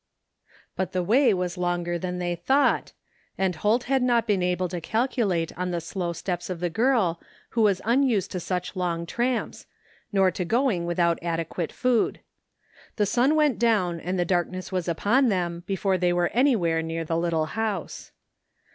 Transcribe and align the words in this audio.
But 0.75 0.93
the 0.93 1.03
way 1.03 1.31
was 1.31 1.59
longer 1.59 1.99
than 1.99 2.17
they 2.17 2.35
thought, 2.35 2.91
and 3.37 3.55
Holt 3.55 3.83
had 3.83 4.01
not 4.01 4.25
been 4.25 4.41
able 4.41 4.67
to 4.69 4.81
calculate 4.81 5.55
on 5.55 5.69
the 5.69 5.79
slow 5.79 6.11
steps 6.11 6.49
of 6.49 6.59
the 6.59 6.71
girl 6.71 7.21
who 7.49 7.61
was 7.61 7.83
unused 7.85 8.31
to 8.31 8.39
such 8.39 8.75
long 8.75 9.05
tramps, 9.05 9.67
nor 10.11 10.31
to 10.31 10.43
going 10.43 10.87
without 10.87 11.19
adequate 11.21 11.71
food. 11.71 12.19
The 12.95 13.05
sun 13.05 13.35
went 13.35 13.59
down 13.59 13.99
and 13.99 14.17
the 14.17 14.25
darkness 14.25 14.71
was 14.71 14.87
upon 14.87 15.29
them 15.29 15.61
before 15.67 15.99
they 15.99 16.11
were 16.13 16.31
any 16.33 16.55
where 16.55 16.81
near 16.81 17.05
the 17.05 17.15
little 17.15 17.45
house. 17.53 18.11